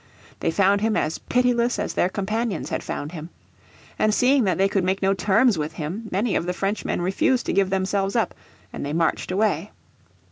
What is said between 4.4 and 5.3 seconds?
that they could make no